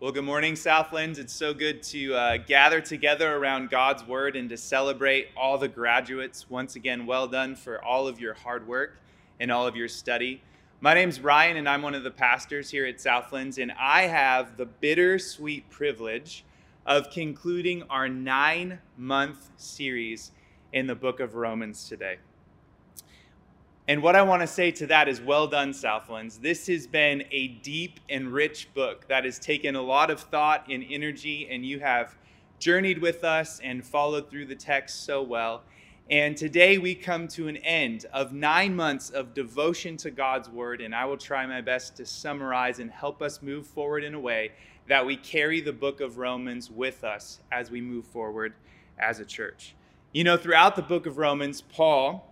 [0.00, 1.18] Well, good morning, Southlands.
[1.18, 5.66] It's so good to uh, gather together around God's Word and to celebrate all the
[5.66, 6.48] graduates.
[6.48, 9.00] Once again, well done for all of your hard work
[9.40, 10.40] and all of your study.
[10.80, 14.56] My name's Ryan, and I'm one of the pastors here at Southlands, and I have
[14.56, 16.44] the bittersweet privilege
[16.86, 20.30] of concluding our nine month series
[20.72, 22.18] in the book of Romans today.
[23.88, 26.36] And what I want to say to that is well done, Southlands.
[26.36, 30.66] This has been a deep and rich book that has taken a lot of thought
[30.68, 32.14] and energy, and you have
[32.58, 35.62] journeyed with us and followed through the text so well.
[36.10, 40.82] And today we come to an end of nine months of devotion to God's word,
[40.82, 44.20] and I will try my best to summarize and help us move forward in a
[44.20, 44.52] way
[44.86, 48.52] that we carry the book of Romans with us as we move forward
[48.98, 49.74] as a church.
[50.12, 52.27] You know, throughout the book of Romans, Paul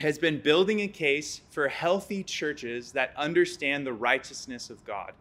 [0.00, 5.12] has been building a case for healthy churches that understand the righteousness of God.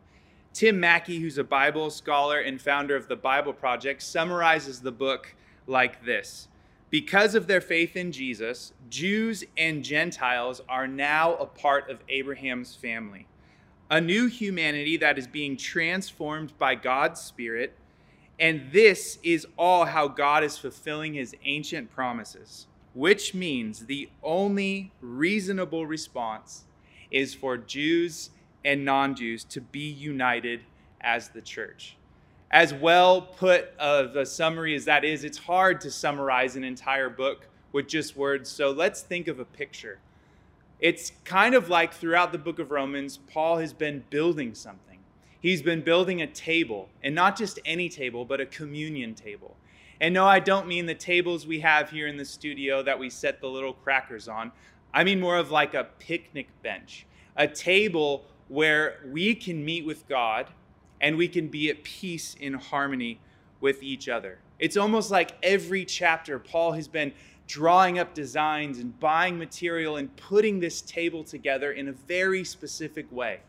[0.54, 5.36] Tim Mackie, who's a Bible scholar and founder of the Bible Project, summarizes the book
[5.66, 6.48] like this
[6.92, 12.76] Because of their faith in Jesus, Jews and Gentiles are now a part of Abraham's
[12.76, 13.28] family,
[13.90, 17.74] a new humanity that is being transformed by God's Spirit.
[18.40, 22.68] And this is all how God is fulfilling his ancient promises
[22.98, 26.64] which means the only reasonable response
[27.12, 28.32] is for Jews
[28.66, 30.62] and non Jews to be united
[31.00, 31.96] as the church.
[32.50, 36.64] As well put uh, of a summary as that is, it's hard to summarize an
[36.64, 38.50] entire book with just words.
[38.50, 40.00] So let's think of a picture.
[40.80, 44.98] It's kind of like throughout the book of Romans, Paul has been building something.
[45.40, 49.56] He's been building a table, and not just any table, but a communion table.
[50.00, 53.10] And no, I don't mean the tables we have here in the studio that we
[53.10, 54.52] set the little crackers on.
[54.94, 60.08] I mean more of like a picnic bench, a table where we can meet with
[60.08, 60.48] God
[61.02, 63.20] and we can be at peace in harmony
[63.60, 64.40] with each other.
[64.60, 67.12] It's almost like every chapter, Paul has been
[67.48, 73.12] drawing up designs and buying material and putting this table together in a very specific
[73.12, 73.40] way.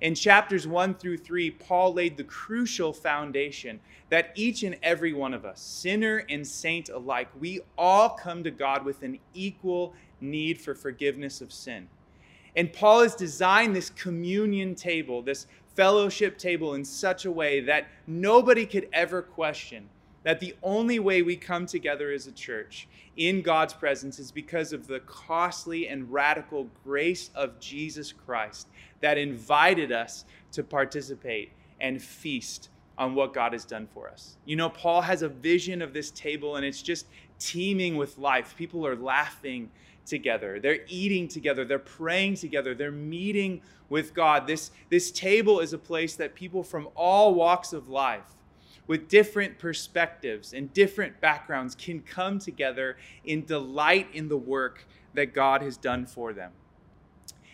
[0.00, 5.34] In chapters 1 through 3, Paul laid the crucial foundation that each and every one
[5.34, 10.58] of us, sinner and saint alike, we all come to God with an equal need
[10.58, 11.86] for forgiveness of sin.
[12.56, 15.46] And Paul has designed this communion table, this
[15.76, 19.88] fellowship table, in such a way that nobody could ever question
[20.22, 24.72] that the only way we come together as a church in God's presence is because
[24.72, 28.68] of the costly and radical grace of Jesus Christ
[29.00, 32.68] that invited us to participate and feast
[32.98, 34.36] on what God has done for us.
[34.44, 37.06] You know, Paul has a vision of this table and it's just
[37.38, 38.54] teeming with life.
[38.56, 39.70] People are laughing
[40.04, 40.60] together.
[40.60, 41.64] They're eating together.
[41.64, 42.74] They're praying together.
[42.74, 44.46] They're meeting with God.
[44.46, 48.36] This, this table is a place that people from all walks of life
[48.86, 54.84] with different perspectives and different backgrounds can come together in delight in the work
[55.14, 56.52] that God has done for them.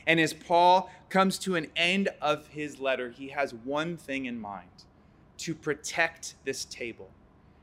[0.07, 4.39] And as Paul comes to an end of his letter, he has one thing in
[4.39, 4.69] mind
[5.39, 7.11] to protect this table.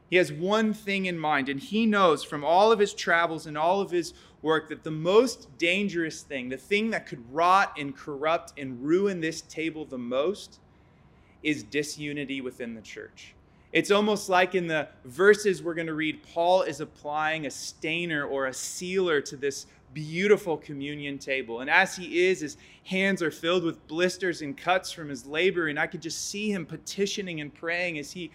[0.10, 3.58] He has one thing in mind, and he knows from all of his travels and
[3.58, 7.96] all of his work that the most dangerous thing, the thing that could rot and
[7.96, 10.60] corrupt and ruin this table the most,
[11.42, 13.34] is disunity within the church.
[13.72, 18.24] It's almost like in the verses we're going to read, Paul is applying a stainer
[18.24, 21.62] or a sealer to this beautiful communion table.
[21.62, 25.68] And as he is, his hands are filled with blisters and cuts from his labor.
[25.68, 28.32] And I could just see him petitioning and praying as he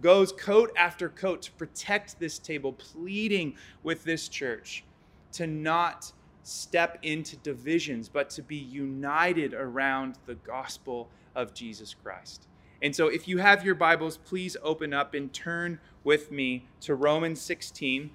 [0.00, 4.84] goes coat after coat to protect this table, pleading with this church
[5.32, 6.12] to not
[6.42, 12.46] step into divisions, but to be united around the gospel of Jesus Christ.
[12.82, 16.94] And so, if you have your Bibles, please open up and turn with me to
[16.94, 18.10] Romans 16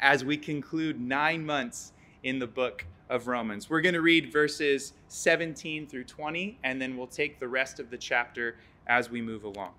[0.00, 3.68] as we conclude nine months in the book of Romans.
[3.68, 7.90] We're going to read verses 17 through 20, and then we'll take the rest of
[7.90, 8.56] the chapter
[8.86, 9.72] as we move along.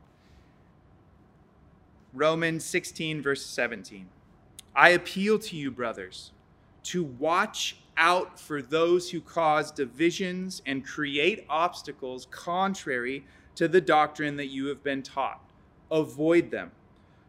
[2.13, 4.07] Romans 16, verse 17.
[4.75, 6.31] I appeal to you, brothers,
[6.83, 13.25] to watch out for those who cause divisions and create obstacles contrary
[13.55, 15.41] to the doctrine that you have been taught.
[15.89, 16.71] Avoid them.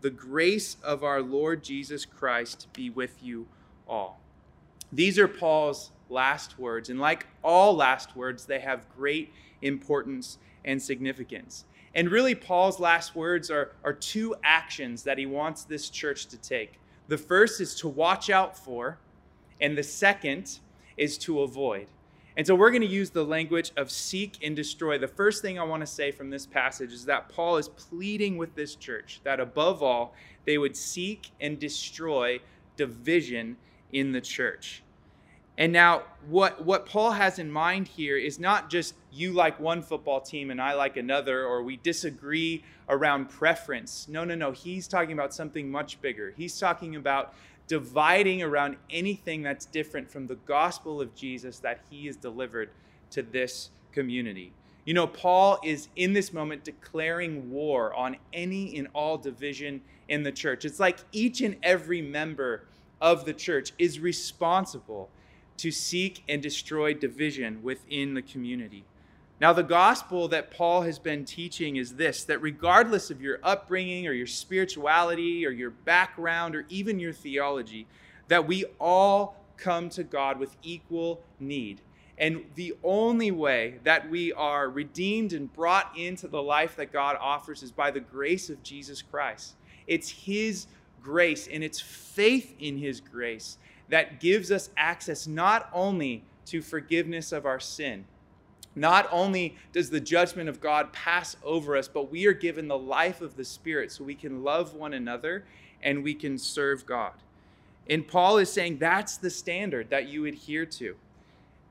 [0.00, 3.46] The grace of our Lord Jesus Christ be with you
[3.88, 4.20] all.
[4.92, 10.80] These are Paul's last words, and like all last words, they have great importance and
[10.80, 11.64] significance.
[11.94, 16.36] And really, Paul's last words are, are two actions that he wants this church to
[16.36, 16.78] take.
[17.08, 18.98] The first is to watch out for,
[19.60, 20.60] and the second
[20.96, 21.88] is to avoid.
[22.38, 24.96] And so we're going to use the language of seek and destroy.
[24.96, 28.36] The first thing I want to say from this passage is that Paul is pleading
[28.36, 30.14] with this church that above all,
[30.44, 32.38] they would seek and destroy
[32.76, 33.56] division
[33.92, 34.84] in the church.
[35.58, 39.82] And now, what, what Paul has in mind here is not just you like one
[39.82, 44.06] football team and I like another, or we disagree around preference.
[44.08, 44.52] No, no, no.
[44.52, 46.32] He's talking about something much bigger.
[46.36, 47.34] He's talking about
[47.68, 52.70] dividing around anything that's different from the gospel of Jesus that he has delivered
[53.10, 54.52] to this community.
[54.84, 60.22] You know, Paul is in this moment declaring war on any and all division in
[60.22, 60.64] the church.
[60.64, 62.64] It's like each and every member
[63.00, 65.10] of the church is responsible
[65.58, 68.84] to seek and destroy division within the community.
[69.40, 74.08] Now, the gospel that Paul has been teaching is this that regardless of your upbringing
[74.08, 77.86] or your spirituality or your background or even your theology,
[78.26, 81.80] that we all come to God with equal need.
[82.18, 87.16] And the only way that we are redeemed and brought into the life that God
[87.20, 89.54] offers is by the grace of Jesus Christ.
[89.86, 90.66] It's His
[91.00, 93.58] grace and it's faith in His grace
[93.88, 98.04] that gives us access not only to forgiveness of our sin
[98.78, 102.78] not only does the judgment of God pass over us, but we are given the
[102.78, 105.44] life of the Spirit so we can love one another
[105.82, 107.12] and we can serve God.
[107.88, 110.96] And Paul is saying that's the standard that you adhere to.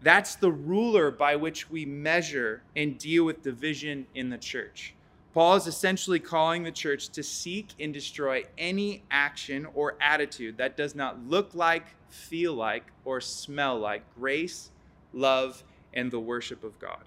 [0.02, 4.94] That's the ruler by which we measure and deal with division in the church.
[5.34, 10.78] Paul is essentially calling the church to seek and destroy any action or attitude that
[10.78, 14.72] does not look like, feel like, or smell like grace,
[15.14, 15.64] love,
[15.98, 17.04] and the worship of God.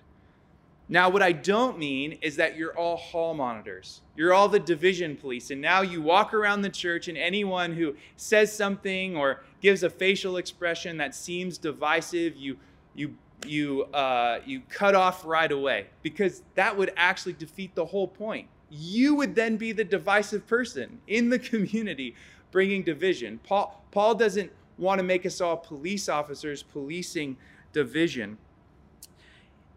[0.89, 4.01] Now, what I don't mean is that you're all hall monitors.
[4.17, 5.53] You're all the division police.
[5.53, 9.89] And now you walk around the church, and anyone who says something or gives a
[9.89, 12.57] facial expression that seems divisive, you,
[12.97, 13.15] you,
[13.47, 18.49] you, uh, you cut off right away because that would actually defeat the whole point.
[18.69, 22.17] You would then be the divisive person in the community
[22.51, 23.39] bringing division.
[23.45, 27.37] Paul, Paul doesn't want to make us all police officers policing
[27.73, 28.39] division.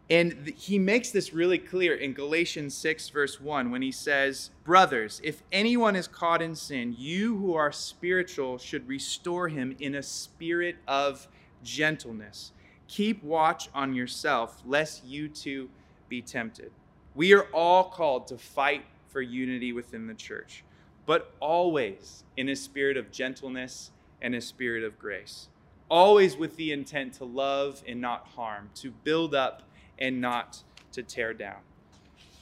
[0.09, 5.21] And he makes this really clear in Galatians 6, verse 1, when he says, Brothers,
[5.23, 10.03] if anyone is caught in sin, you who are spiritual should restore him in a
[10.03, 11.27] spirit of
[11.63, 12.51] gentleness.
[12.88, 15.69] Keep watch on yourself, lest you too
[16.09, 16.71] be tempted.
[17.15, 20.65] We are all called to fight for unity within the church,
[21.05, 23.91] but always in a spirit of gentleness
[24.21, 25.47] and a spirit of grace.
[25.89, 29.63] Always with the intent to love and not harm, to build up
[30.03, 30.61] and not
[30.91, 31.59] to tear down.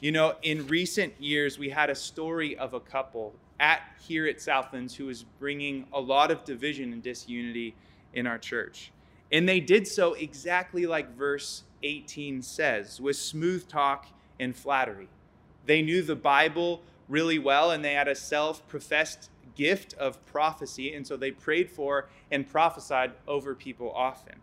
[0.02, 4.42] You know, in recent years, we had a story of a couple at here at
[4.42, 7.76] Southlands who was bringing a lot of division and disunity
[8.16, 8.92] in our church.
[9.32, 14.08] And they did so exactly like verse 18 says, with smooth talk
[14.40, 15.08] and flattery.
[15.68, 20.96] They knew the Bible really well and they had a self professed gift of prophecy.
[20.96, 24.42] And so they prayed for and prophesied over people often.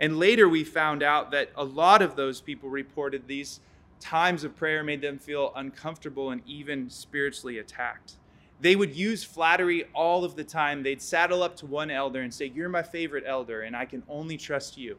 [0.00, 3.60] And later we found out that a lot of those people reported these
[4.00, 8.14] times of prayer made them feel uncomfortable and even spiritually attacked.
[8.60, 10.82] They would use flattery all of the time.
[10.82, 14.02] They'd saddle up to one elder and say, You're my favorite elder, and I can
[14.08, 14.98] only trust you.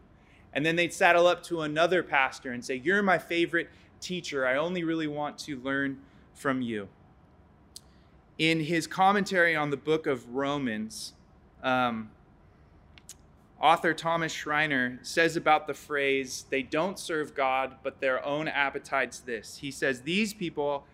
[0.53, 4.45] And then they'd saddle up to another pastor and say, You're my favorite teacher.
[4.47, 5.99] I only really want to learn
[6.33, 6.87] from you.
[8.37, 11.13] In his commentary on the book of Romans,
[11.61, 12.09] um,
[13.61, 19.19] Author Thomas Schreiner says about the phrase, they don't serve God, but their own appetites
[19.19, 19.57] this.
[19.57, 20.85] He says, These people,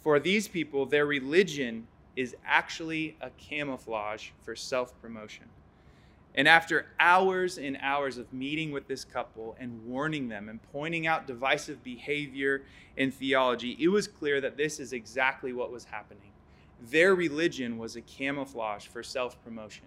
[0.00, 1.86] for these people, their religion
[2.16, 5.46] is actually a camouflage for self promotion.
[6.34, 11.06] And after hours and hours of meeting with this couple and warning them and pointing
[11.06, 12.62] out divisive behavior
[12.96, 16.29] in theology, it was clear that this is exactly what was happening.
[16.88, 19.84] Their religion was a camouflage for self promotion.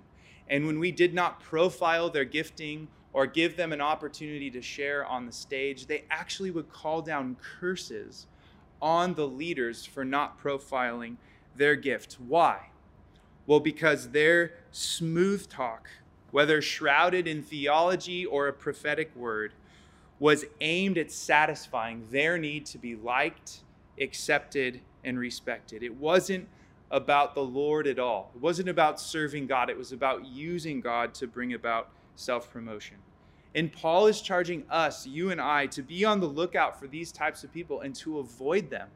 [0.49, 5.05] And when we did not profile their gifting or give them an opportunity to share
[5.05, 8.27] on the stage, they actually would call down curses
[8.81, 11.15] on the leaders for not profiling
[11.55, 12.17] their gift.
[12.27, 12.69] Why?
[13.45, 15.89] Well, because their smooth talk,
[16.31, 19.53] whether shrouded in theology or a prophetic word,
[20.19, 23.61] was aimed at satisfying their need to be liked,
[23.99, 25.83] accepted, and respected.
[25.83, 26.47] It wasn't
[26.93, 28.31] about the Lord at all.
[28.35, 32.97] It wasn't about serving God, it was about using God to bring about self promotion.
[33.55, 37.11] And Paul is charging us, you and I, to be on the lookout for these
[37.11, 38.89] types of people and to avoid them.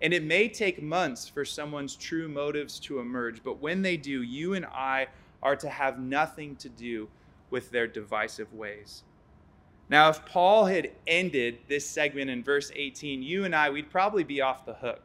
[0.00, 4.22] And it may take months for someone's true motives to emerge, but when they do,
[4.22, 5.08] you and I
[5.42, 7.08] are to have nothing to do
[7.50, 9.04] with their divisive ways.
[9.88, 14.24] Now, if Paul had ended this segment in verse 18, you and I, we'd probably
[14.24, 15.02] be off the hook.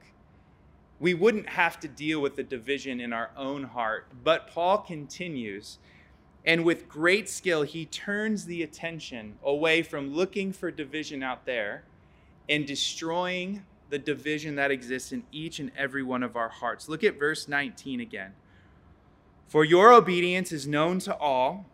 [1.00, 4.08] We wouldn't have to deal with the division in our own heart.
[4.24, 5.80] But Paul continues,
[6.46, 11.84] and with great skill, he turns the attention away from looking for division out there
[12.48, 16.88] and destroying the division that exists in each and every one of our hearts.
[16.88, 18.34] Look at verse 19 again.
[19.48, 21.66] For your obedience is known to all,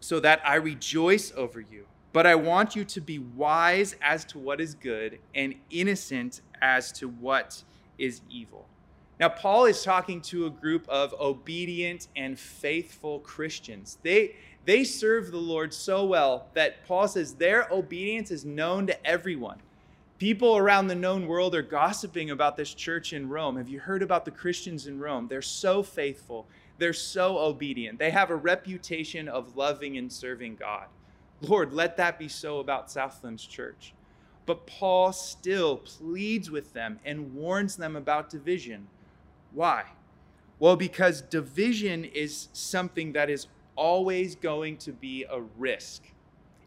[0.00, 1.86] so that I rejoice over you.
[2.12, 6.92] But I want you to be wise as to what is good and innocent as
[6.92, 7.62] to what
[8.02, 8.66] is evil.
[9.20, 13.98] Now, Paul is talking to a group of obedient and faithful Christians.
[14.02, 19.06] They, they serve the Lord so well that Paul says their obedience is known to
[19.06, 19.58] everyone.
[20.18, 23.56] People around the known world are gossiping about this church in Rome.
[23.56, 25.28] Have you heard about the Christians in Rome?
[25.28, 26.46] They're so faithful,
[26.78, 27.98] they're so obedient.
[27.98, 30.86] They have a reputation of loving and serving God.
[31.40, 33.94] Lord, let that be so about Southlands Church.
[34.44, 38.88] But Paul still pleads with them and warns them about division.
[39.52, 39.84] Why?
[40.58, 43.46] Well, because division is something that is
[43.76, 46.02] always going to be a risk.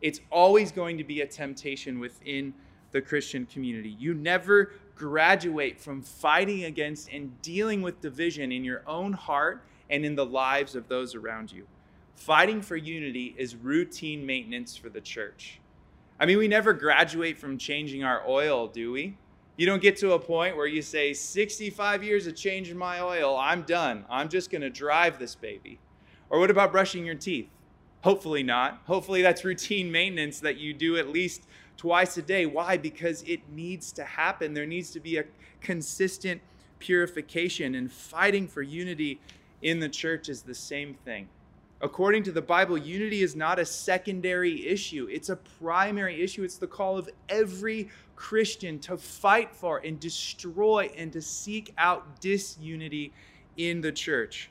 [0.01, 2.53] It's always going to be a temptation within
[2.91, 3.95] the Christian community.
[3.99, 10.05] You never graduate from fighting against and dealing with division in your own heart and
[10.05, 11.67] in the lives of those around you.
[12.15, 15.59] Fighting for unity is routine maintenance for the church.
[16.19, 19.17] I mean, we never graduate from changing our oil, do we?
[19.57, 23.37] You don't get to a point where you say, 65 years of changing my oil,
[23.37, 24.05] I'm done.
[24.09, 25.79] I'm just going to drive this baby.
[26.29, 27.49] Or what about brushing your teeth?
[28.01, 28.81] Hopefully not.
[28.85, 31.43] Hopefully that's routine maintenance that you do at least
[31.77, 32.45] twice a day.
[32.45, 32.77] Why?
[32.77, 34.53] Because it needs to happen.
[34.53, 35.25] There needs to be a
[35.61, 36.41] consistent
[36.79, 39.19] purification, and fighting for unity
[39.61, 41.27] in the church is the same thing.
[41.81, 46.43] According to the Bible, unity is not a secondary issue, it's a primary issue.
[46.43, 52.21] It's the call of every Christian to fight for and destroy and to seek out
[52.21, 53.11] disunity
[53.57, 54.49] in the church.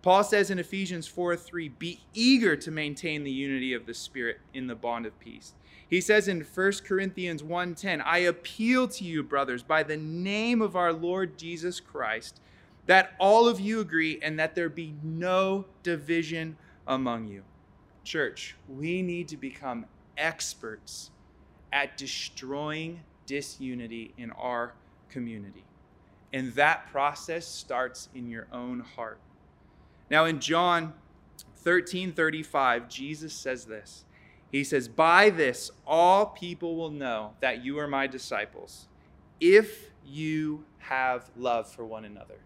[0.00, 4.40] Paul says in Ephesians 4 3, be eager to maintain the unity of the Spirit
[4.52, 5.54] in the bond of peace.
[5.88, 10.74] He says in 1 Corinthians 1:10, I appeal to you, brothers, by the name of
[10.74, 12.40] our Lord Jesus Christ,
[12.86, 17.42] that all of you agree and that there be no division among you.
[18.04, 19.86] Church, we need to become
[20.18, 21.10] experts
[21.72, 24.74] at destroying disunity in our
[25.08, 25.64] community.
[26.32, 29.18] And that process starts in your own heart.
[30.10, 30.94] Now in John
[31.64, 34.04] 13:35, Jesus says this.
[34.50, 38.88] He says, By this all people will know that you are my disciples,
[39.40, 42.38] if you have love for one another.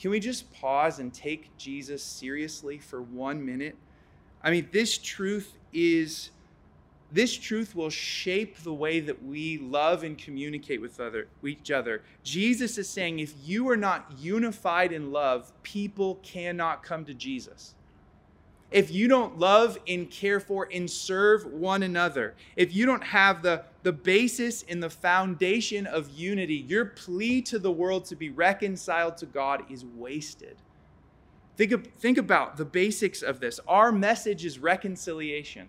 [0.00, 3.76] Can we just pause and take Jesus seriously for one minute?
[4.42, 6.30] I mean, this truth is.
[7.12, 12.02] This truth will shape the way that we love and communicate with other, each other.
[12.22, 17.74] Jesus is saying if you are not unified in love, people cannot come to Jesus
[18.70, 23.42] if you don't love and care for and serve one another, if you don't have
[23.42, 28.28] the, the basis and the foundation of unity, your plea to the world to be
[28.30, 30.56] reconciled to God is wasted.
[31.56, 33.60] Think, of, think about the basics of this.
[33.66, 35.68] Our message is reconciliation.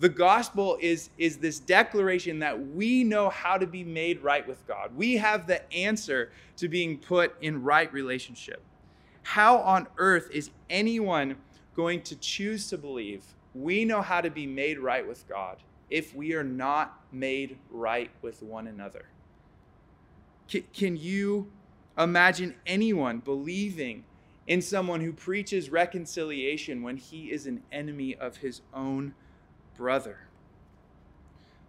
[0.00, 4.66] The gospel is, is this declaration that we know how to be made right with
[4.66, 4.96] God.
[4.96, 8.62] We have the answer to being put in right relationship.
[9.22, 11.36] How on earth is anyone
[11.76, 13.22] going to choose to believe
[13.54, 15.58] we know how to be made right with God
[15.92, 19.04] if we are not made right with one another?
[20.48, 21.52] Can you
[21.98, 24.04] imagine anyone believing
[24.46, 29.14] in someone who preaches reconciliation when he is an enemy of his own
[29.76, 30.20] brother?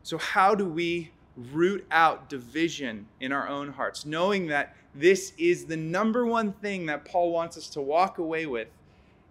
[0.03, 5.65] So, how do we root out division in our own hearts, knowing that this is
[5.65, 8.69] the number one thing that Paul wants us to walk away with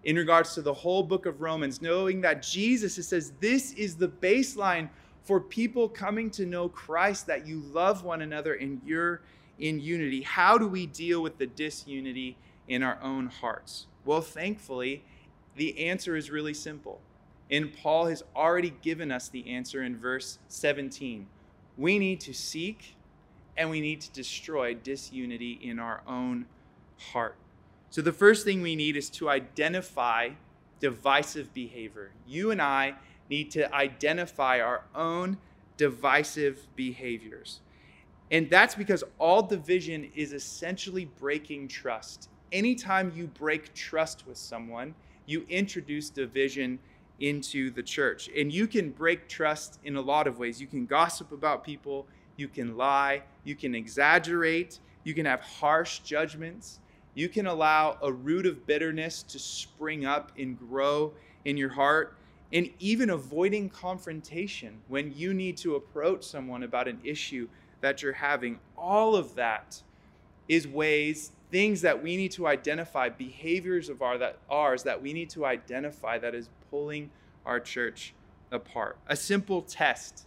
[0.03, 3.95] in regards to the whole book of Romans, knowing that Jesus, it says, this is
[3.95, 4.89] the baseline
[5.23, 9.21] for people coming to know Christ, that you love one another and you're
[9.59, 10.21] in unity.
[10.21, 13.87] How do we deal with the disunity in our own hearts?
[14.03, 15.03] Well, thankfully,
[15.55, 16.99] the answer is really simple.
[17.49, 21.27] And Paul has already given us the answer in verse 17.
[21.77, 22.95] We need to seek
[23.55, 26.47] and we need to destroy disunity in our own
[26.97, 27.35] heart.
[27.93, 30.29] So, the first thing we need is to identify
[30.79, 32.09] divisive behavior.
[32.25, 32.95] You and I
[33.29, 35.37] need to identify our own
[35.77, 37.59] divisive behaviors.
[38.31, 42.29] And that's because all division is essentially breaking trust.
[42.51, 44.95] Anytime you break trust with someone,
[45.27, 46.79] you introduce division
[47.19, 48.27] into the church.
[48.35, 50.59] And you can break trust in a lot of ways.
[50.59, 52.07] You can gossip about people,
[52.37, 56.79] you can lie, you can exaggerate, you can have harsh judgments,
[57.15, 61.13] you can allow a root of bitterness to spring up and grow
[61.45, 62.15] in your heart.
[62.51, 67.47] And even avoiding confrontation when you need to approach someone about an issue
[67.81, 68.59] that you're having.
[68.77, 69.81] All of that
[70.47, 75.13] is ways, things that we need to identify, behaviors of our, that, ours that we
[75.13, 77.09] need to identify that is pulling
[77.45, 78.13] our church
[78.51, 78.97] apart.
[79.07, 80.25] A simple test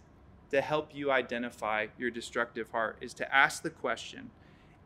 [0.51, 4.29] to help you identify your destructive heart is to ask the question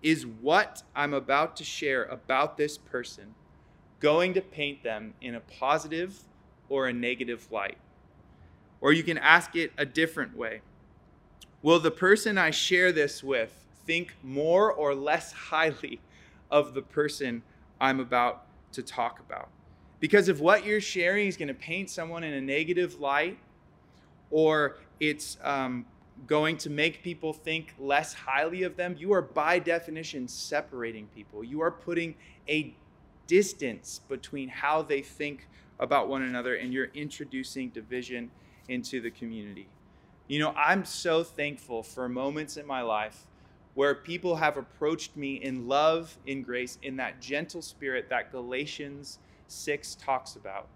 [0.01, 3.36] Is what I'm about to share about this person
[4.00, 6.20] going to paint them in a positive
[6.70, 7.77] or a negative light?
[8.79, 10.62] Or you can ask it a different way
[11.63, 13.53] Will the person I share this with
[13.86, 16.00] think more or less highly
[16.51, 17.43] of the person
[17.79, 19.50] I'm about to talk about?
[20.00, 23.38] Because if what you're sharing is going to paint someone in a negative light,
[24.31, 25.86] or it's um,
[26.27, 31.43] going to make people think less highly of them, you are by definition separating people.
[31.43, 32.15] You are putting
[32.47, 32.73] a
[33.27, 35.47] distance between how they think
[35.79, 38.29] about one another, and you're introducing division
[38.67, 39.67] into the community.
[40.27, 43.25] You know, I'm so thankful for moments in my life
[43.73, 49.19] where people have approached me in love, in grace, in that gentle spirit that Galatians
[49.47, 50.67] 6 talks about,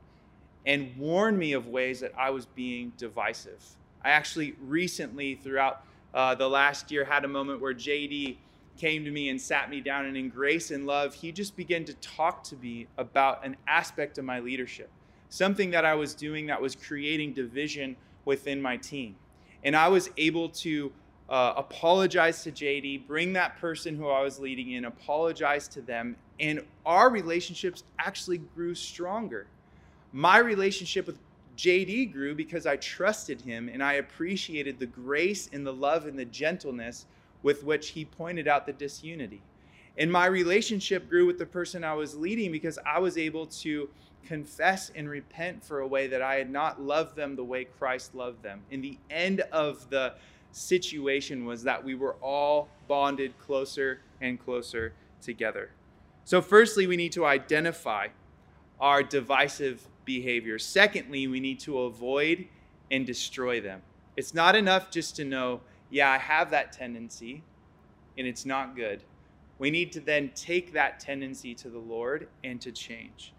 [0.65, 3.63] and warned me of ways that I was being divisive.
[4.05, 5.83] I actually recently, throughout
[6.13, 8.38] uh, the last year, had a moment where JD
[8.77, 11.83] came to me and sat me down, and in grace and love, he just began
[11.85, 14.89] to talk to me about an aspect of my leadership,
[15.29, 19.15] something that I was doing that was creating division within my team
[19.65, 20.91] and I was able to
[21.27, 26.15] uh, apologize to JD, bring that person who I was leading in, apologize to them,
[26.39, 29.47] and our relationships actually grew stronger.
[30.13, 31.17] My relationship with
[31.56, 36.18] JD grew because I trusted him and I appreciated the grace and the love and
[36.18, 37.06] the gentleness
[37.44, 39.41] with which he pointed out the disunity.
[39.98, 43.89] And my relationship grew with the person I was leading because I was able to
[44.26, 48.15] confess and repent for a way that I had not loved them the way Christ
[48.15, 48.62] loved them.
[48.72, 50.15] And the end of the
[50.52, 55.70] situation was that we were all bonded closer and closer together.
[56.24, 58.08] So, firstly, we need to identify
[58.80, 60.65] our divisive behaviors.
[60.65, 62.46] Secondly, we need to avoid
[62.91, 63.82] and destroy them.
[64.15, 67.44] It's not enough just to know, yeah, I have that tendency
[68.18, 69.04] and it's not good.
[69.58, 73.34] We need to then take that tendency to the Lord and to change.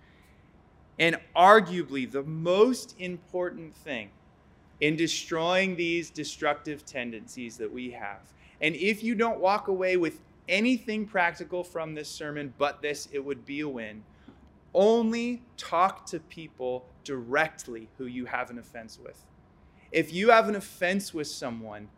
[0.99, 4.11] And arguably, the most important thing
[4.81, 8.21] in destroying these destructive tendencies that we have.
[8.61, 13.25] And if you don't walk away with anything practical from this sermon but this, it
[13.25, 14.03] would be a win.
[14.75, 19.25] Only talk to people directly who you have an offense with.
[19.93, 21.89] If you have an offense with someone,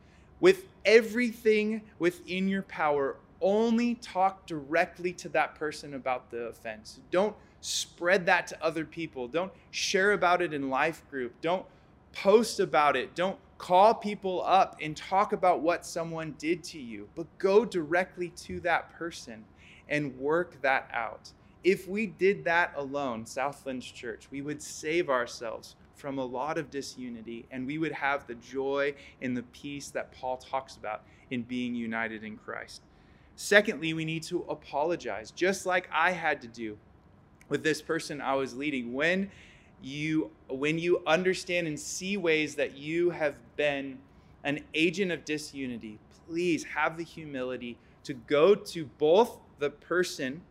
[0.41, 7.01] with everything within your power, only talk directly to that person about the offense.
[7.11, 9.29] Don't spread that to other people.
[9.29, 11.35] Don't share about it in life group.
[11.41, 11.67] Don't
[12.13, 13.15] post about it.
[13.15, 18.29] Don't call people up and talk about what someone did to you, but go directly
[18.31, 19.45] to that person
[19.89, 21.33] and work that out.
[21.65, 26.71] If we did that alone, Southlands Church, we would save ourselves from a lot of
[26.71, 31.43] disunity and we would have the joy and the peace that Paul talks about in
[31.43, 32.83] being united in Christ.
[33.35, 36.79] Secondly, we need to apologize, just like I had to do
[37.49, 38.93] with this person I was leading.
[38.95, 39.31] When
[39.83, 43.99] you when you understand and see ways that you have been
[44.45, 50.43] an agent of disunity, please have the humility to go to both the person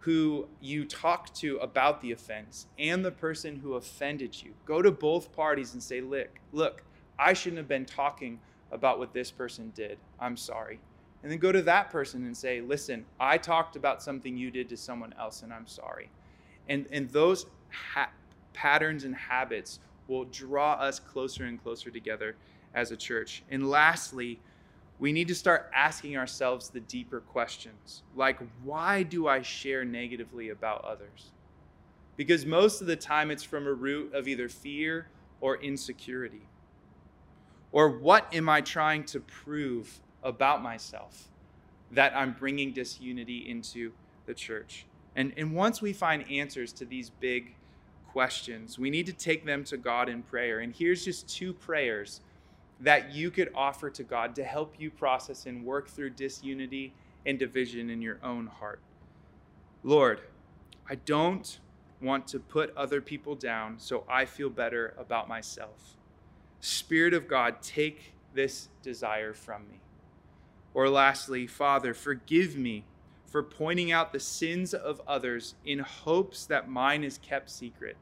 [0.00, 4.52] who you talk to about the offense and the person who offended you.
[4.64, 6.82] Go to both parties and say, "Look, look,
[7.18, 9.98] I shouldn't have been talking about what this person did.
[10.20, 10.80] I'm sorry."
[11.22, 14.68] And then go to that person and say, "Listen, I talked about something you did
[14.68, 16.10] to someone else and I'm sorry."
[16.68, 18.12] And, and those ha-
[18.52, 22.36] patterns and habits will draw us closer and closer together
[22.74, 23.42] as a church.
[23.50, 24.40] And lastly,
[24.98, 30.48] we need to start asking ourselves the deeper questions like, why do I share negatively
[30.48, 31.30] about others?
[32.16, 35.06] Because most of the time it's from a root of either fear
[35.40, 36.48] or insecurity.
[37.70, 41.28] Or what am I trying to prove about myself
[41.92, 43.92] that I'm bringing disunity into
[44.26, 44.86] the church?
[45.14, 47.54] And, and once we find answers to these big
[48.10, 50.60] questions, we need to take them to God in prayer.
[50.60, 52.20] And here's just two prayers
[52.80, 56.92] that you could offer to God to help you process and work through disunity
[57.26, 58.80] and division in your own heart.
[59.82, 60.20] Lord,
[60.88, 61.58] I don't
[62.00, 65.96] want to put other people down so I feel better about myself.
[66.60, 69.80] Spirit of God, take this desire from me.
[70.74, 72.84] Or lastly, Father, forgive me
[73.26, 77.96] for pointing out the sins of others in hopes that mine is kept secret.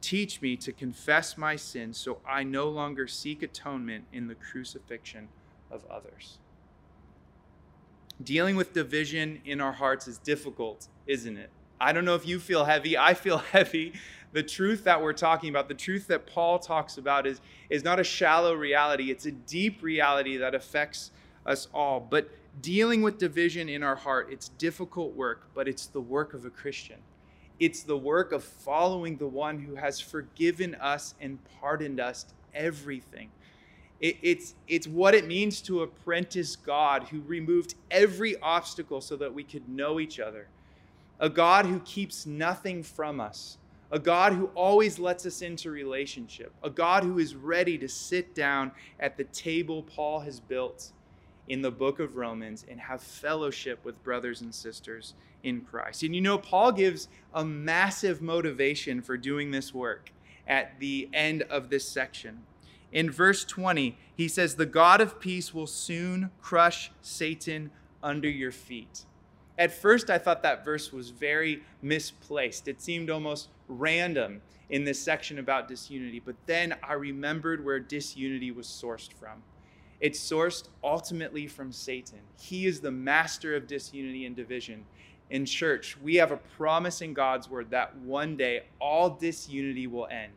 [0.00, 5.28] Teach me to confess my sins so I no longer seek atonement in the crucifixion
[5.70, 6.38] of others.
[8.22, 11.50] Dealing with division in our hearts is difficult, isn't it?
[11.80, 12.96] I don't know if you feel heavy.
[12.96, 13.92] I feel heavy.
[14.32, 18.00] The truth that we're talking about, the truth that Paul talks about, is, is not
[18.00, 21.10] a shallow reality, it's a deep reality that affects
[21.44, 22.00] us all.
[22.00, 22.28] But
[22.60, 26.50] dealing with division in our heart, it's difficult work, but it's the work of a
[26.50, 26.98] Christian.
[27.58, 33.30] It's the work of following the one who has forgiven us and pardoned us everything.
[34.00, 39.32] It, it's, it's what it means to apprentice God who removed every obstacle so that
[39.32, 40.48] we could know each other.
[41.18, 43.56] A God who keeps nothing from us.
[43.90, 46.52] A God who always lets us into relationship.
[46.62, 50.90] A God who is ready to sit down at the table Paul has built
[51.48, 55.14] in the book of Romans and have fellowship with brothers and sisters
[55.46, 56.02] in Christ.
[56.02, 60.10] And you know, Paul gives a massive motivation for doing this work
[60.46, 62.42] at the end of this section.
[62.92, 67.70] In verse 20, he says, The God of peace will soon crush Satan
[68.02, 69.04] under your feet.
[69.56, 72.66] At first, I thought that verse was very misplaced.
[72.68, 78.50] It seemed almost random in this section about disunity, but then I remembered where disunity
[78.50, 79.42] was sourced from.
[80.00, 82.18] It's sourced ultimately from Satan.
[82.38, 84.84] He is the master of disunity and division.
[85.30, 90.06] In church, we have a promise in God's word that one day all disunity will
[90.06, 90.32] end.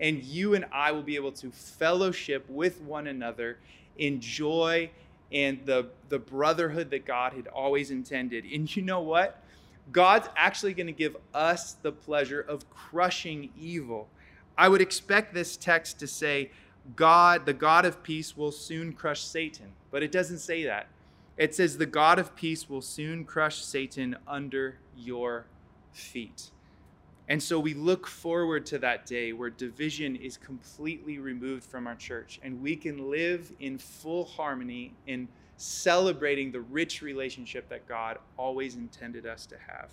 [0.00, 3.58] And you and I will be able to fellowship with one another
[3.98, 4.90] in joy
[5.32, 8.44] and the, the brotherhood that God had always intended.
[8.44, 9.42] And you know what?
[9.90, 14.08] God's actually going to give us the pleasure of crushing evil.
[14.56, 16.50] I would expect this text to say,
[16.96, 19.72] God, the God of peace, will soon crush Satan.
[19.90, 20.88] But it doesn't say that.
[21.42, 25.46] It says, the God of peace will soon crush Satan under your
[25.90, 26.52] feet.
[27.28, 31.96] And so we look forward to that day where division is completely removed from our
[31.96, 35.26] church and we can live in full harmony in
[35.56, 39.90] celebrating the rich relationship that God always intended us to have.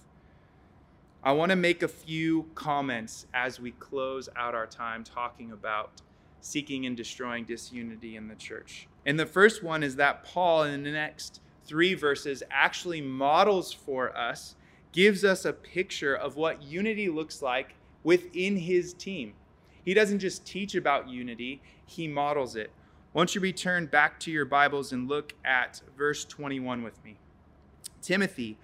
[1.23, 6.03] I want to make a few comments as we close out our time talking about
[6.41, 8.87] seeking and destroying disunity in the church.
[9.05, 14.15] And the first one is that Paul, in the next three verses, actually models for
[14.17, 14.55] us,
[14.91, 19.33] gives us a picture of what unity looks like within his team.
[19.83, 22.71] He doesn't just teach about unity, he models it.
[23.13, 27.17] Won't you return back to your Bibles and look at verse 21 with me?
[28.01, 28.57] Timothy,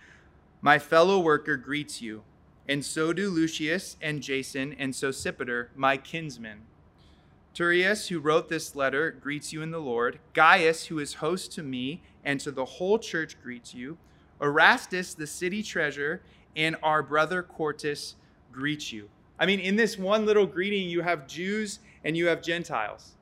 [0.61, 2.23] my fellow worker, greets you,
[2.67, 6.61] and so do Lucius and Jason and Sosipater, my kinsmen.
[7.55, 10.19] Tertius, who wrote this letter, greets you in the Lord.
[10.33, 13.97] Gaius, who is host to me and to the whole church, greets you.
[14.41, 16.21] Erastus, the city treasurer,
[16.57, 18.15] and our brother Quartus
[18.51, 19.07] greet you.
[19.39, 23.13] I mean, in this one little greeting, you have Jews and you have Gentiles.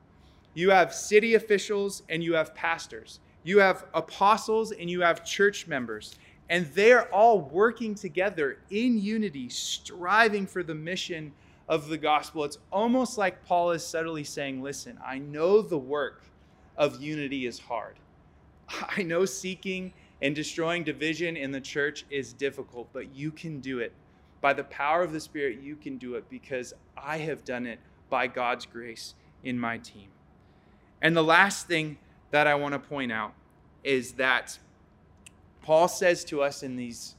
[0.54, 3.20] You have city officials and you have pastors.
[3.44, 6.16] You have apostles and you have church members.
[6.50, 11.32] And they're all working together in unity, striving for the mission
[11.68, 12.44] of the gospel.
[12.44, 16.22] It's almost like Paul is subtly saying, Listen, I know the work
[16.76, 17.96] of unity is hard.
[18.96, 23.78] I know seeking and destroying division in the church is difficult, but you can do
[23.78, 23.92] it.
[24.40, 27.78] By the power of the Spirit, you can do it because I have done it
[28.10, 30.08] by God's grace in my team.
[31.00, 31.98] And the last thing
[32.30, 33.32] that I want to point out
[33.82, 34.58] is that
[35.62, 37.14] Paul says to us in these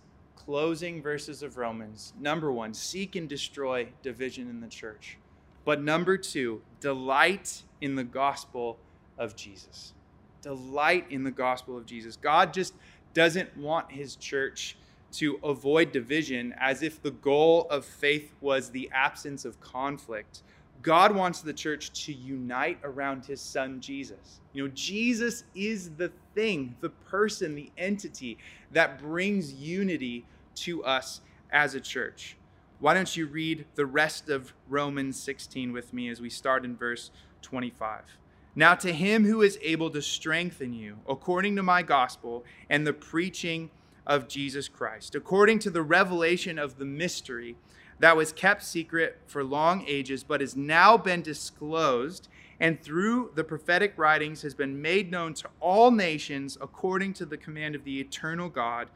[0.45, 5.17] closing verses of Romans number one, seek and destroy division in the church.
[5.65, 8.77] But number two, delight in the gospel
[9.17, 9.93] of Jesus.
[10.41, 12.15] Delight in the gospel of Jesus.
[12.15, 12.73] God just
[13.13, 14.77] doesn't want his church
[15.13, 20.43] to avoid division as if the goal of faith was the absence of conflict.
[20.81, 24.41] God wants the church to unite around his son Jesus.
[24.53, 28.37] You know, Jesus is the thing, the person, the entity
[28.71, 30.25] that brings unity
[30.55, 32.37] to us as a church.
[32.79, 36.75] Why don't you read the rest of Romans 16 with me as we start in
[36.75, 38.17] verse 25?
[38.55, 42.93] Now, to him who is able to strengthen you according to my gospel and the
[42.93, 43.69] preaching
[44.07, 47.55] of Jesus Christ, according to the revelation of the mystery
[47.99, 52.27] that was kept secret for long ages, but has now been disclosed,
[52.59, 57.37] and through the prophetic writings has been made known to all nations according to the
[57.37, 58.89] command of the eternal God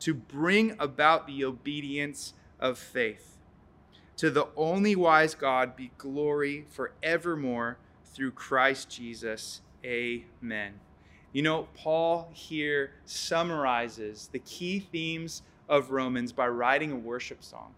[0.00, 3.36] to bring about the obedience of faith.
[4.16, 9.60] To the only wise God be glory forevermore through Christ Jesus.
[9.84, 10.74] Amen.
[11.32, 17.74] You know, Paul here summarizes the key themes of Romans by writing a worship song.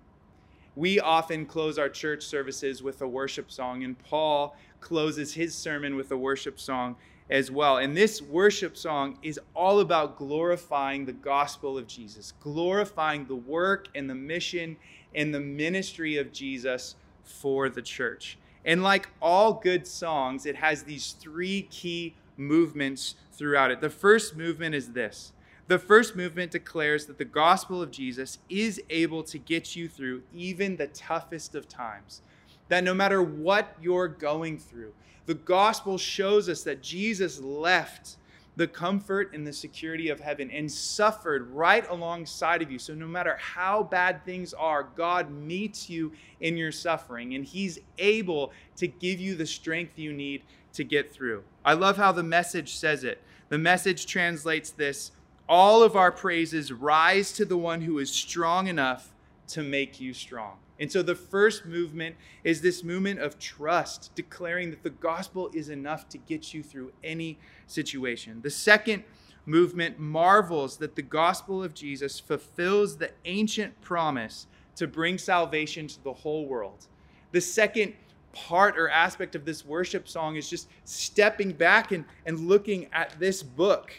[0.75, 5.97] We often close our church services with a worship song, and Paul closes his sermon
[5.97, 6.97] with a worship song
[7.31, 7.79] as well.
[7.79, 13.89] And this worship song is all about glorifying the gospel of Jesus, glorifying the work
[13.95, 14.77] and the mission
[15.15, 18.39] and the ministry of Jesus for the church.
[18.65, 23.81] And like all good songs, it has these three key movements throughout it.
[23.81, 25.33] The first movement is this
[25.69, 30.23] the first movement declares that the gospel of Jesus is able to get you through
[30.33, 32.23] even the toughest of times.
[32.69, 34.93] That no matter what you're going through,
[35.27, 38.17] the gospel shows us that Jesus left
[38.57, 42.79] the comfort and the security of heaven and suffered right alongside of you.
[42.79, 47.79] So, no matter how bad things are, God meets you in your suffering and He's
[47.99, 51.45] able to give you the strength you need to get through.
[51.65, 53.23] I love how the message says it.
[53.49, 55.13] The message translates this
[55.49, 59.13] all of our praises rise to the one who is strong enough
[59.49, 60.57] to make you strong.
[60.79, 65.71] And so the first movement is this movement of trust, declaring that the gospel is
[65.71, 68.41] enough to get you through any situation.
[68.43, 69.05] The second
[69.47, 76.05] movement marvels that the gospel of Jesus fulfills the ancient promise to bring salvation to
[76.05, 76.87] the whole world.
[77.33, 77.95] The second
[78.33, 83.19] part or aspect of this worship song is just stepping back and, and looking at
[83.19, 83.93] this book,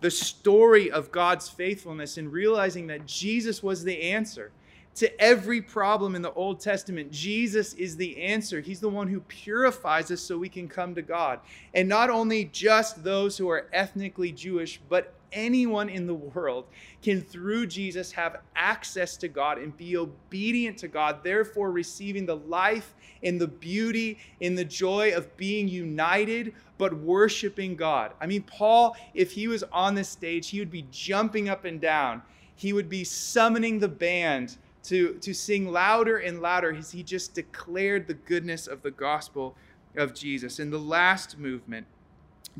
[0.00, 4.50] the story of God's faithfulness, and realizing that Jesus was the answer
[4.98, 7.10] to every problem in the Old Testament.
[7.10, 8.60] Jesus is the answer.
[8.60, 11.40] He's the one who purifies us so we can come to God.
[11.74, 16.64] And not only just those who are ethnically Jewish, but anyone in the world
[17.02, 22.36] can, through Jesus, have access to God and be obedient to God, therefore receiving the
[22.36, 28.12] life and the beauty and the joy of being united but worshiping God.
[28.20, 31.80] I mean, Paul, if he was on this stage, he would be jumping up and
[31.80, 32.22] down.
[32.54, 34.56] He would be summoning the band
[34.88, 39.54] to, to sing louder and louder as he just declared the goodness of the gospel
[39.96, 40.58] of Jesus.
[40.58, 41.86] And the last movement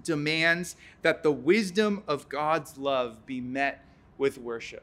[0.05, 3.83] demands that the wisdom of God's love be met
[4.19, 4.83] with worship.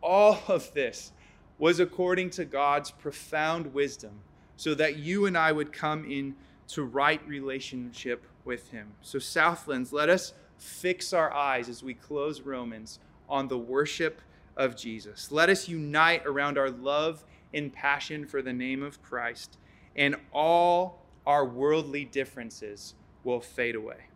[0.00, 1.10] All of this
[1.58, 4.20] was according to God's profound wisdom,
[4.56, 8.92] so that you and I would come into right relationship with Him.
[9.02, 14.20] So, Southlands, let us fix our eyes as we close Romans on the worship
[14.56, 15.30] of Jesus.
[15.30, 19.58] Let us unite around our love and passion for the name of Christ,
[19.96, 24.08] and all our worldly differences will fade away.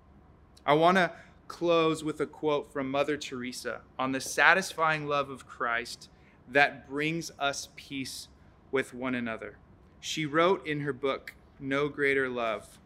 [0.66, 1.12] I want to
[1.46, 6.11] close with a quote from Mother Teresa on the satisfying love of Christ
[6.51, 8.29] that brings us peace
[8.70, 9.57] with one another.
[10.01, 12.79] She wrote in her book, No Greater Love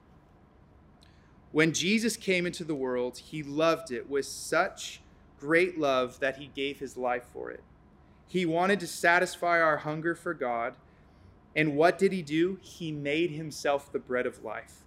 [1.51, 5.02] When Jesus came into the world, he loved it with such
[5.43, 7.65] great love that he gave his life for it.
[8.29, 10.75] He wanted to satisfy our hunger for God.
[11.57, 12.61] And what did he do?
[12.63, 14.85] He made himself the bread of life.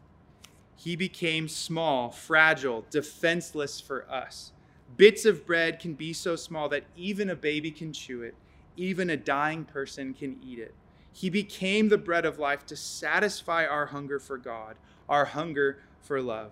[0.77, 4.53] He became small, fragile, defenseless for us.
[4.95, 8.33] Bits of bread can be so small that even a baby can chew it,
[8.77, 10.73] even a dying person can eat it.
[11.11, 14.77] He became the bread of life to satisfy our hunger for God,
[15.09, 16.51] our hunger for love.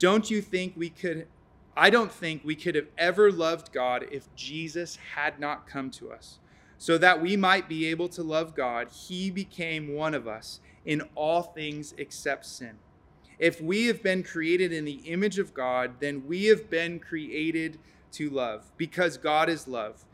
[0.00, 1.28] Don't you think we could
[1.76, 6.10] I don't think we could have ever loved God if Jesus had not come to
[6.10, 6.38] us.
[6.78, 11.02] So that we might be able to love God, he became one of us in
[11.14, 12.78] all things except sin.
[13.38, 17.78] If we have been created in the image of God, then we have been created
[18.12, 20.04] to love because God is love.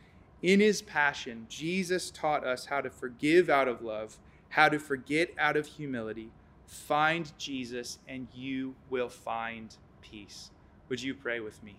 [0.43, 5.31] In his passion, Jesus taught us how to forgive out of love, how to forget
[5.39, 6.31] out of humility.
[6.67, 10.51] Find Jesus, and you will find peace.
[10.93, 11.75] Would you pray with me?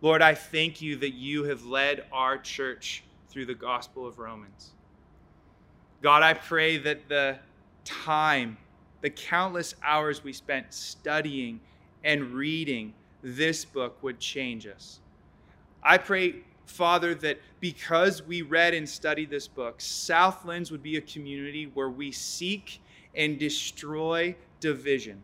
[0.00, 4.72] Lord, I thank you that you have led our church through the Gospel of Romans.
[6.02, 7.38] God, I pray that the
[7.84, 8.56] time,
[9.02, 11.60] the countless hours we spent studying
[12.02, 14.98] and reading this book would change us.
[15.80, 21.02] I pray, Father, that because we read and studied this book, Southlands would be a
[21.02, 22.80] community where we seek
[23.14, 25.22] and destroy division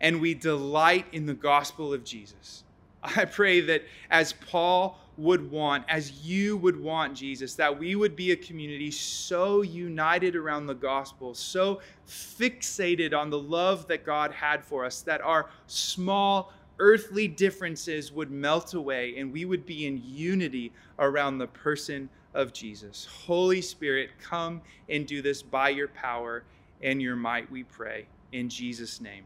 [0.00, 2.64] and we delight in the gospel of Jesus.
[3.02, 8.16] I pray that as Paul would want, as you would want, Jesus, that we would
[8.16, 14.32] be a community so united around the gospel, so fixated on the love that God
[14.32, 19.86] had for us, that our small earthly differences would melt away and we would be
[19.86, 23.08] in unity around the person of Jesus.
[23.24, 26.44] Holy Spirit, come and do this by your power
[26.82, 28.06] and your might, we pray.
[28.32, 29.24] In Jesus' name,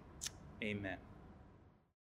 [0.63, 1.10] amen.